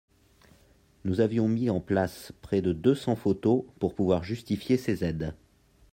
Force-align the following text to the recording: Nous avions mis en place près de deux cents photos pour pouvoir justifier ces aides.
Nous 1.05 1.19
avions 1.21 1.47
mis 1.47 1.69
en 1.69 1.79
place 1.79 2.31
près 2.41 2.63
de 2.63 2.73
deux 2.73 2.95
cents 2.95 3.15
photos 3.15 3.65
pour 3.79 3.93
pouvoir 3.93 4.23
justifier 4.23 4.75
ces 4.77 5.03
aides. 5.03 5.35